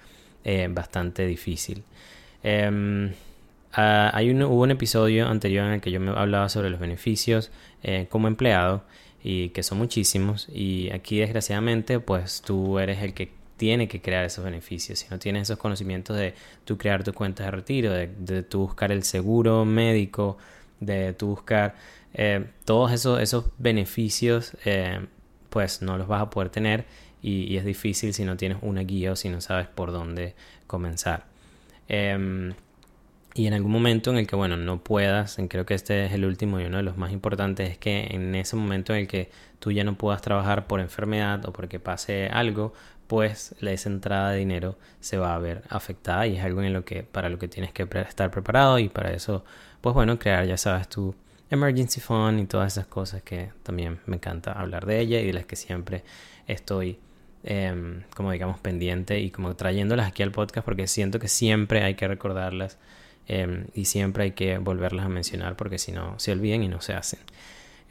eh, 0.43 0.67
bastante 0.71 1.25
difícil. 1.25 1.83
Em, 2.43 3.11
ah, 3.73 4.11
hay 4.13 4.29
un, 4.29 4.41
hubo 4.43 4.63
un 4.63 4.71
episodio 4.71 5.27
anterior 5.27 5.65
en 5.65 5.73
el 5.73 5.81
que 5.81 5.91
yo 5.91 5.99
me 5.99 6.11
hablaba 6.11 6.49
sobre 6.49 6.69
los 6.69 6.79
beneficios 6.79 7.51
eh, 7.83 8.07
como 8.09 8.27
empleado 8.27 8.83
y 9.23 9.49
que 9.49 9.63
son 9.63 9.77
muchísimos 9.77 10.47
y 10.49 10.89
aquí 10.91 11.19
desgraciadamente 11.19 11.99
pues 11.99 12.41
tú 12.41 12.79
eres 12.79 13.01
el 13.01 13.13
que 13.13 13.31
tiene 13.57 13.89
que 13.89 14.01
crear 14.01 14.23
esos 14.23 14.45
beneficios. 14.45 14.99
Si 14.99 15.07
no 15.11 15.19
tienes 15.19 15.43
esos 15.43 15.59
conocimientos 15.59 16.15
de 16.15 16.33
tú 16.63 16.77
crear 16.77 17.03
tu 17.03 17.13
cuenta 17.13 17.43
de 17.43 17.51
retiro, 17.51 17.91
de, 17.91 18.43
tú 18.43 18.59
buscar 18.59 18.91
el 18.91 19.03
seguro 19.03 19.65
médico, 19.65 20.37
de 20.79 21.11
tú 21.11 21.27
buscar 21.27 21.75
eh, 22.13 22.45
todos 22.63 22.93
esos, 22.93 23.19
esos 23.19 23.45
beneficios, 23.57 24.55
eh, 24.63 25.05
pues 25.49 25.81
no 25.81 25.97
los 25.97 26.07
vas 26.07 26.21
a 26.21 26.29
poder 26.29 26.49
tener 26.49 26.85
y, 27.21 27.53
y, 27.53 27.57
es 27.57 27.65
difícil 27.65 28.13
si 28.13 28.23
no 28.23 28.37
tienes 28.37 28.59
una 28.61 28.81
guía 28.81 29.11
o 29.11 29.15
si 29.17 29.27
no 29.27 29.41
sabes 29.41 29.67
por 29.67 29.91
dónde 29.91 30.35
comenzar. 30.65 31.25
Y 33.35 33.45
en 33.47 33.53
algún 33.53 33.71
momento 33.71 34.09
en 34.09 34.17
el 34.17 34.27
que, 34.27 34.35
bueno, 34.35 34.57
no 34.57 34.83
puedas, 34.83 35.37
creo 35.49 35.65
que 35.65 35.75
este 35.75 36.05
es 36.05 36.13
el 36.13 36.25
último 36.25 36.59
y 36.59 36.65
uno 36.65 36.77
de 36.77 36.83
los 36.83 36.97
más 36.97 37.11
importantes, 37.11 37.71
es 37.71 37.77
que 37.77 38.07
en 38.11 38.33
ese 38.35 38.55
momento 38.55 38.93
en 38.93 39.01
el 39.01 39.07
que 39.07 39.29
tú 39.59 39.71
ya 39.71 39.83
no 39.83 39.97
puedas 39.97 40.21
trabajar 40.21 40.67
por 40.67 40.79
enfermedad 40.79 41.45
o 41.45 41.53
porque 41.53 41.79
pase 41.79 42.27
algo, 42.27 42.73
pues 43.07 43.55
esa 43.61 43.89
entrada 43.89 44.31
de 44.31 44.39
dinero 44.39 44.77
se 44.99 45.17
va 45.17 45.35
a 45.35 45.39
ver 45.39 45.63
afectada 45.69 46.27
y 46.27 46.37
es 46.37 46.43
algo 46.43 46.61
en 46.63 46.73
lo 46.73 46.85
que, 46.85 47.03
para 47.03 47.29
lo 47.29 47.39
que 47.39 47.47
tienes 47.47 47.71
que 47.71 47.87
estar 48.07 48.31
preparado 48.31 48.79
y 48.79 48.89
para 48.89 49.13
eso, 49.13 49.43
pues 49.81 49.93
bueno, 49.93 50.19
crear, 50.19 50.45
ya 50.45 50.57
sabes, 50.57 50.87
tu 50.89 51.15
emergency 51.49 51.99
fund 52.01 52.39
y 52.39 52.45
todas 52.45 52.73
esas 52.73 52.87
cosas 52.87 53.23
que 53.23 53.51
también 53.63 53.99
me 54.05 54.17
encanta 54.17 54.51
hablar 54.53 54.85
de 54.85 54.99
ella 54.99 55.19
y 55.21 55.27
de 55.27 55.33
las 55.33 55.45
que 55.45 55.55
siempre 55.55 56.03
estoy 56.47 56.99
em, 57.43 58.03
como 58.15 58.31
digamos 58.31 58.59
pendiente 58.59 59.19
y 59.19 59.31
como 59.31 59.55
trayéndolas 59.55 60.07
aquí 60.07 60.23
al 60.23 60.31
podcast 60.31 60.65
porque 60.65 60.87
siento 60.87 61.19
que 61.19 61.27
siempre 61.27 61.83
hay 61.83 61.95
que 61.95 62.07
recordarlas 62.07 62.77
Em, 63.31 63.67
y 63.75 63.85
siempre 63.85 64.23
hay 64.23 64.31
que 64.31 64.57
volverlas 64.57 65.05
a 65.05 65.09
mencionar 65.09 65.55
porque 65.55 65.77
si 65.77 65.91
no 65.91 66.17
se 66.17 66.31
olviden 66.31 66.63
y 66.63 66.67
no 66.67 66.81
se 66.81 66.93
hacen. 66.93 67.19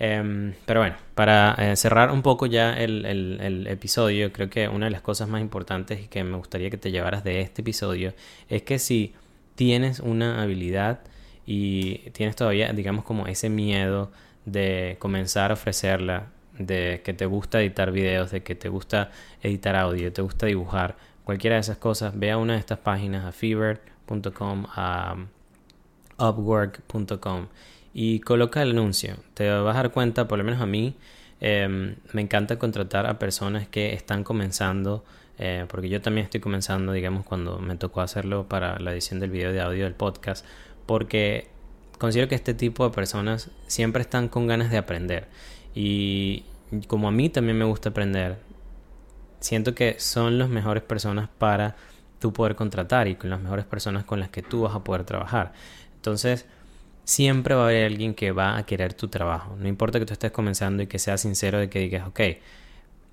Em, 0.01 0.55
pero 0.67 0.81
bueno, 0.81 0.97
para 1.15 1.55
eh, 1.59 1.77
cerrar 1.77 2.11
un 2.11 2.23
poco 2.23 2.47
ya 2.47 2.75
el, 2.75 3.05
el, 3.07 3.67
episodio, 3.69 4.33
creo 4.33 4.51
que 4.51 4.69
una 4.69 4.87
de 4.87 4.91
las 4.91 5.01
cosas 5.01 5.29
más 5.29 5.41
importantes 5.41 6.01
y 6.05 6.09
que 6.09 6.25
me 6.25 6.37
gustaría 6.37 6.71
que 6.71 6.77
te 6.77 6.91
llevaras 6.91 7.23
de 7.23 7.41
este 7.41 7.63
episodio 7.63 8.15
es 8.49 8.63
que 8.63 8.81
si 8.81 9.15
tienes 9.55 10.01
una 10.01 10.43
habilidad 10.43 11.01
y 11.47 12.11
tienes 12.11 12.35
todavía, 12.35 12.73
digamos, 12.73 13.05
como 13.05 13.29
ese 13.29 13.49
miedo 13.49 14.11
de 14.45 14.97
comenzar 14.99 15.53
a 15.53 15.55
ofrecerla, 15.55 16.27
de 16.59 17.03
que 17.05 17.15
te 17.15 17.27
gusta 17.27 17.61
editar 17.61 17.93
videos, 17.93 18.33
de 18.33 18.43
que 18.43 18.57
te 18.57 18.69
gusta 18.69 19.13
editar 19.41 19.77
audio, 19.77 20.13
te 20.13 20.23
gusta 20.23 20.47
dibujar, 20.47 20.97
cualquiera 21.23 21.55
de 21.57 21.61
esas 21.61 21.79
cosas, 21.79 22.19
ve 22.19 22.33
a 22.33 22.39
una 22.39 22.55
de 22.55 22.59
estas 22.59 22.79
páginas, 22.79 23.25
a 23.25 23.31
Fever 23.31 23.98
a 24.75 25.17
upwork.com 26.19 27.47
y 27.95 28.21
coloca 28.21 28.63
el 28.63 28.71
anuncio. 28.71 29.17
Te 29.35 29.51
vas 29.51 29.75
a 29.77 29.83
dar 29.83 29.93
cuenta, 29.93 30.29
por 30.29 30.39
lo 30.39 30.45
menos 30.45 30.61
a 30.61 30.67
mí, 30.67 30.95
em, 31.41 31.97
me 32.13 32.23
encanta 32.23 32.59
contratar 32.59 33.07
a 33.07 33.19
personas 33.19 33.69
que 33.69 33.95
están 33.95 34.25
comenzando, 34.25 35.05
eh, 35.39 35.67
porque 35.69 35.89
yo 35.89 36.01
también 36.01 36.25
estoy 36.25 36.41
comenzando, 36.41 36.93
digamos, 36.93 37.25
cuando 37.25 37.59
me 37.59 37.77
tocó 37.77 38.01
hacerlo 38.01 38.49
para 38.49 38.79
la 38.79 38.93
edición 38.93 39.21
del 39.21 39.31
video 39.31 39.53
de 39.53 39.61
audio 39.61 39.85
del 39.85 39.95
podcast, 39.95 40.45
porque 40.87 41.49
considero 41.99 42.29
que 42.29 42.35
este 42.35 42.55
tipo 42.55 42.89
de 42.89 42.95
personas 42.95 43.51
siempre 43.67 44.03
están 44.03 44.29
con 44.29 44.47
ganas 44.47 44.71
de 44.71 44.79
aprender. 44.79 45.29
Y 45.75 46.45
como 46.87 47.09
a 47.09 47.13
mí 47.13 47.29
también 47.31 47.59
me 47.59 47.65
gusta 47.65 47.91
aprender, 47.91 48.39
siento 49.41 49.75
que 49.75 49.97
son 49.99 50.39
las 50.39 50.49
mejores 50.49 50.83
personas 50.83 51.29
para 51.39 51.77
tú 52.19 52.33
poder 52.33 52.57
contratar 52.57 53.09
y 53.09 53.15
con 53.15 53.31
las 53.31 53.41
mejores 53.41 53.65
personas 53.65 54.05
con 54.05 54.21
las 54.21 54.29
que 54.29 54.43
tú 54.43 54.63
vas 54.63 54.75
a 54.75 54.85
poder 54.85 55.05
trabajar. 55.05 55.53
Entonces, 55.97 56.47
siempre 57.05 57.55
va 57.55 57.63
a 57.63 57.65
haber 57.67 57.87
alguien 57.87 58.15
que 58.15 58.33
va 58.33 58.59
a 58.59 58.67
querer 58.67 58.95
tu 58.95 59.09
trabajo. 59.09 59.57
No 59.59 59.69
importa 59.69 59.99
que 59.99 60.07
tú 60.07 60.13
estés 60.13 60.31
comenzando 60.31 60.83
y 60.83 60.87
que 60.87 60.99
seas 60.99 61.21
sincero 61.21 61.59
de 61.59 61.71
que 61.71 61.81
digas, 61.81 62.07
ok, 62.07 62.21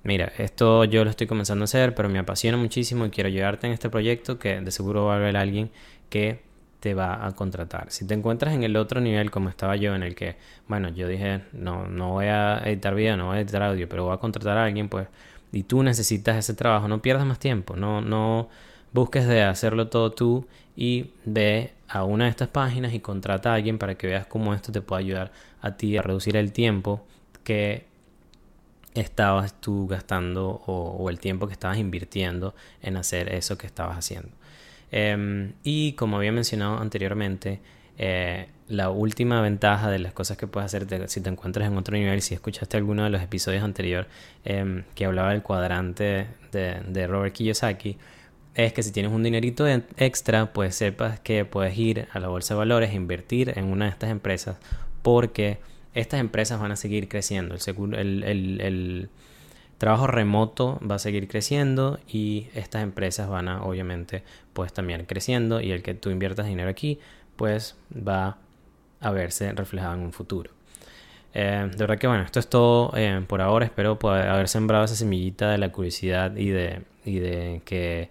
mira, 0.04 0.32
esto 0.38 0.84
yo 0.84 1.02
lo 1.04 1.10
estoy 1.10 1.26
comenzando 1.26 1.62
a 1.62 1.66
hacer, 1.66 1.94
pero 1.94 2.08
me 2.08 2.18
apasiona 2.18 2.56
muchísimo 2.56 3.06
y 3.06 3.10
quiero 3.10 3.28
ayudarte 3.28 3.66
en 3.66 3.72
este 3.72 3.88
proyecto 3.90 4.38
que 4.38 4.60
de 4.60 4.70
seguro 4.70 5.06
va 5.06 5.14
a 5.14 5.16
haber 5.16 5.36
alguien 5.36 5.70
que 6.10 6.42
te 6.80 6.94
va 6.94 7.26
a 7.26 7.32
contratar. 7.32 7.90
Si 7.90 8.06
te 8.06 8.14
encuentras 8.14 8.54
en 8.54 8.62
el 8.62 8.76
otro 8.76 9.00
nivel 9.00 9.30
como 9.30 9.48
estaba 9.48 9.76
yo 9.76 9.94
en 9.94 10.02
el 10.02 10.14
que, 10.14 10.36
bueno, 10.68 10.90
yo 10.90 11.08
dije, 11.08 11.42
no, 11.52 11.88
no 11.88 12.10
voy 12.10 12.26
a 12.26 12.58
editar 12.66 12.94
video, 12.94 13.16
no 13.16 13.28
voy 13.28 13.38
a 13.38 13.40
editar 13.40 13.62
audio, 13.62 13.88
pero 13.88 14.04
voy 14.04 14.14
a 14.14 14.18
contratar 14.18 14.58
a 14.58 14.64
alguien, 14.64 14.88
pues, 14.88 15.08
y 15.52 15.62
tú 15.62 15.82
necesitas 15.82 16.36
ese 16.36 16.54
trabajo, 16.54 16.86
no 16.86 17.00
pierdas 17.02 17.26
más 17.26 17.38
tiempo, 17.38 17.76
no, 17.76 18.00
no, 18.00 18.48
busques 18.92 19.26
de 19.26 19.42
hacerlo 19.42 19.88
todo 19.88 20.12
tú 20.12 20.46
y 20.76 21.10
ve 21.24 21.72
a 21.88 22.04
una 22.04 22.24
de 22.24 22.30
estas 22.30 22.48
páginas 22.48 22.94
y 22.94 23.00
contrata 23.00 23.52
a 23.52 23.54
alguien 23.54 23.78
para 23.78 23.96
que 23.96 24.06
veas 24.06 24.26
cómo 24.26 24.54
esto 24.54 24.72
te 24.72 24.80
puede 24.80 25.04
ayudar 25.04 25.32
a 25.60 25.76
ti 25.76 25.96
a 25.96 26.02
reducir 26.02 26.36
el 26.36 26.52
tiempo 26.52 27.06
que 27.44 27.86
estabas 28.94 29.60
tú 29.60 29.86
gastando 29.86 30.62
o, 30.66 31.08
el 31.10 31.18
tiempo 31.18 31.46
que 31.46 31.52
estabas 31.52 31.78
invirtiendo 31.78 32.54
en 32.82 32.96
hacer 32.96 33.32
eso 33.32 33.58
que 33.58 33.66
estabas 33.66 33.98
haciendo. 33.98 34.30
Em, 34.90 35.52
y 35.62 35.92
como 35.92 36.16
había 36.16 36.32
mencionado 36.32 36.78
anteriormente, 36.78 37.60
eh, 37.98 38.48
la 38.68 38.90
última 38.90 39.40
ventaja 39.40 39.90
de 39.90 39.98
las 39.98 40.12
cosas 40.12 40.36
que 40.36 40.46
puedes 40.46 40.66
hacer 40.66 41.08
si 41.08 41.20
te 41.20 41.28
encuentras 41.30 41.68
en 41.68 41.76
otro 41.76 41.96
nivel, 41.96 42.20
si 42.22 42.34
escuchaste 42.34 42.76
alguno 42.76 43.04
de 43.04 43.10
los 43.10 43.22
episodios 43.22 43.62
anteriores 43.62 44.08
em, 44.44 44.84
que 44.94 45.04
hablaba 45.04 45.30
del 45.30 45.42
cuadrante 45.42 46.26
de 46.52 47.06
Robert 47.06 47.34
Kiyosaki, 47.34 47.98
es 48.56 48.72
que 48.72 48.82
si 48.82 48.90
tienes 48.90 49.12
un 49.12 49.22
dinerito 49.22 49.66
extra, 49.68 50.52
pues 50.52 50.74
sepas 50.74 51.20
que 51.20 51.44
puedes 51.44 51.76
ir 51.76 52.08
a 52.12 52.20
la 52.20 52.28
bolsa 52.28 52.54
de 52.54 52.58
valores 52.58 52.90
e 52.90 52.94
invertir 52.94 53.52
en 53.56 53.66
una 53.66 53.84
de 53.84 53.90
estas 53.90 54.10
empresas 54.10 54.56
porque 55.02 55.58
estas 55.92 56.20
empresas 56.20 56.58
van 56.58 56.72
a 56.72 56.76
seguir 56.76 57.08
creciendo. 57.08 57.54
El, 57.54 59.10
trabajo 59.76 60.06
remoto 60.06 60.80
va 60.90 60.94
a 60.94 60.98
seguir 60.98 61.28
creciendo 61.28 62.00
y 62.08 62.48
estas 62.54 62.82
empresas 62.82 63.28
van 63.28 63.46
a 63.48 63.62
obviamente 63.62 64.22
pues 64.54 64.72
también 64.72 65.04
creciendo 65.04 65.60
y 65.60 65.70
el 65.70 65.82
que 65.82 65.92
tú 65.92 66.08
inviertas 66.08 66.46
dinero 66.46 66.70
aquí 66.70 66.98
pues 67.36 67.76
va 67.92 68.38
a 69.00 69.10
verse 69.10 69.52
reflejado 69.52 69.94
en 69.94 70.00
un 70.00 70.12
futuro. 70.12 70.50
Eh, 71.34 71.68
de 71.70 71.76
verdad 71.76 71.98
que 71.98 72.06
bueno, 72.06 72.22
esto 72.22 72.40
es 72.40 72.48
todo 72.48 72.94
eh, 72.96 73.22
por 73.28 73.42
ahora. 73.42 73.66
Espero 73.66 73.98
poder 73.98 74.28
haber 74.28 74.48
sembrado 74.48 74.86
esa 74.86 74.96
semillita 74.96 75.50
de 75.50 75.58
la 75.58 75.70
curiosidad 75.70 76.34
y 76.36 76.48
de, 76.48 76.80
y 77.04 77.18
de 77.18 77.60
que 77.66 78.08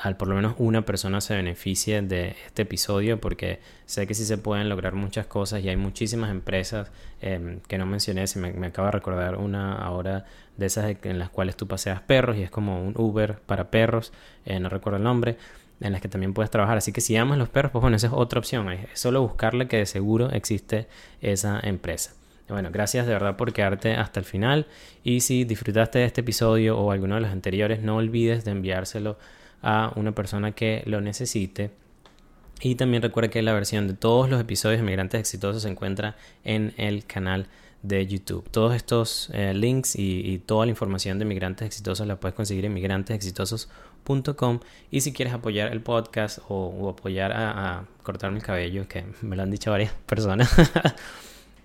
al 0.00 0.16
por 0.16 0.28
lo 0.28 0.34
menos 0.34 0.54
una 0.58 0.82
persona 0.82 1.20
se 1.20 1.34
beneficie 1.34 2.00
de 2.02 2.36
este 2.46 2.62
episodio 2.62 3.20
porque 3.20 3.60
sé 3.86 4.06
que 4.06 4.14
sí 4.14 4.24
se 4.24 4.38
pueden 4.38 4.68
lograr 4.68 4.94
muchas 4.94 5.26
cosas 5.26 5.62
y 5.62 5.68
hay 5.68 5.76
muchísimas 5.76 6.30
empresas 6.30 6.90
em, 7.20 7.60
que 7.60 7.76
no 7.78 7.86
mencioné, 7.86 8.26
se 8.26 8.38
me, 8.38 8.66
acaba 8.66 8.88
de 8.88 8.92
recordar 8.92 9.36
una 9.36 9.74
ahora 9.74 10.24
de 10.56 10.66
esas 10.66 10.96
en 11.02 11.18
las 11.18 11.30
cuales 11.30 11.56
tú 11.56 11.66
paseas 11.66 12.00
perros 12.00 12.36
y 12.36 12.42
es 12.42 12.50
como 12.50 12.82
un 12.82 12.94
Uber 12.96 13.38
para 13.46 13.70
perros, 13.70 14.12
eh, 14.46 14.58
no 14.58 14.68
recuerdo 14.68 14.96
el 14.96 15.04
nombre, 15.04 15.36
en 15.80 15.92
las 15.92 16.00
que 16.00 16.08
también 16.08 16.34
puedes 16.34 16.50
trabajar. 16.50 16.78
Así 16.78 16.92
que 16.92 17.00
si 17.00 17.16
amas 17.16 17.38
los 17.38 17.48
perros, 17.48 17.70
pues 17.72 17.82
bueno, 17.82 17.96
esa 17.96 18.08
es 18.08 18.12
otra 18.12 18.38
opción, 18.38 18.70
es 18.72 18.98
solo 18.98 19.22
buscarle 19.22 19.68
que 19.68 19.76
de 19.76 19.86
seguro 19.86 20.30
existe 20.30 20.88
esa 21.20 21.60
empresa. 21.60 22.14
Bueno, 22.48 22.70
gracias 22.72 23.06
de 23.06 23.12
verdad 23.12 23.36
por 23.36 23.52
quedarte 23.52 23.94
hasta 23.94 24.20
el 24.20 24.26
final 24.26 24.66
y 25.04 25.20
si 25.20 25.44
disfrutaste 25.44 25.98
de 25.98 26.06
este 26.06 26.22
episodio 26.22 26.78
o 26.78 26.92
alguno 26.92 27.16
de 27.16 27.20
los 27.20 27.30
anteriores, 27.30 27.82
no 27.82 27.96
olvides 27.96 28.44
de 28.46 28.52
enviárselo 28.52 29.18
a 29.62 29.92
una 29.96 30.12
persona 30.12 30.52
que 30.52 30.82
lo 30.86 31.00
necesite. 31.00 31.70
Y 32.60 32.74
también 32.74 33.02
recuerda 33.02 33.30
que 33.30 33.42
la 33.42 33.52
versión 33.52 33.86
de 33.86 33.94
todos 33.94 34.28
los 34.28 34.40
episodios 34.40 34.80
de 34.80 34.84
Migrantes 34.84 35.20
Exitosos 35.20 35.62
se 35.62 35.68
encuentra 35.68 36.16
en 36.44 36.74
el 36.76 37.04
canal 37.04 37.46
de 37.82 38.06
YouTube. 38.06 38.48
Todos 38.50 38.74
estos 38.74 39.30
eh, 39.32 39.54
links 39.54 39.94
y, 39.96 40.42
toda 40.44 40.66
la 40.66 40.70
información 40.70 41.18
de 41.18 41.24
Migrantes 41.24 41.66
Exitosos 41.66 42.06
la 42.06 42.18
puedes 42.18 42.34
conseguir 42.34 42.64
en 42.64 42.74
migrantesexitosos.com 42.74 44.60
y 44.90 45.00
si 45.00 45.12
quieres 45.12 45.34
apoyar 45.34 45.70
el 45.72 45.80
podcast 45.80 46.40
o, 46.48 46.88
apoyar 46.88 47.32
a, 47.32 47.84
cortarme 48.02 48.38
el 48.38 48.44
cabello, 48.44 48.88
que 48.88 49.04
me 49.22 49.36
lo 49.36 49.42
han 49.42 49.50
dicho 49.50 49.70
varias 49.70 49.92
personas. 50.06 50.50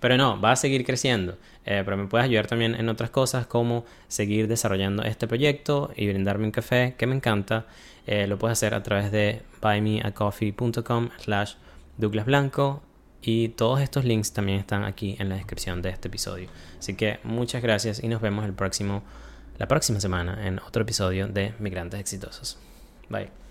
Pero 0.04 0.18
no, 0.18 0.38
va 0.38 0.52
a 0.52 0.56
seguir 0.56 0.84
creciendo. 0.84 1.38
Eh, 1.64 1.80
pero 1.82 1.96
me 1.96 2.06
puedes 2.06 2.26
ayudar 2.26 2.46
también 2.46 2.74
en 2.74 2.90
otras 2.90 3.08
cosas 3.08 3.46
como 3.46 3.86
seguir 4.06 4.48
desarrollando 4.48 5.02
este 5.02 5.26
proyecto 5.26 5.92
y 5.96 6.06
brindarme 6.06 6.44
un 6.44 6.50
café 6.50 6.94
que 6.98 7.06
me 7.06 7.14
encanta. 7.16 7.64
Eh, 8.06 8.26
lo 8.26 8.36
puedes 8.36 8.58
hacer 8.58 8.74
a 8.74 8.82
través 8.82 9.10
de 9.10 9.40
buymeacoffee.com 9.62 11.08
slash 11.20 11.54
Douglas 11.96 12.26
Blanco 12.26 12.82
y 13.22 13.48
todos 13.48 13.80
estos 13.80 14.04
links 14.04 14.34
también 14.34 14.58
están 14.58 14.84
aquí 14.84 15.16
en 15.18 15.30
la 15.30 15.36
descripción 15.36 15.80
de 15.80 15.88
este 15.88 16.08
episodio. 16.08 16.50
Así 16.78 16.92
que 16.96 17.18
muchas 17.24 17.62
gracias 17.62 18.04
y 18.04 18.08
nos 18.08 18.20
vemos 18.20 18.44
el 18.44 18.52
próximo, 18.52 19.02
la 19.56 19.68
próxima 19.68 20.00
semana 20.00 20.46
en 20.46 20.58
otro 20.58 20.82
episodio 20.82 21.28
de 21.28 21.54
Migrantes 21.60 21.98
Exitosos. 21.98 22.58
Bye. 23.08 23.43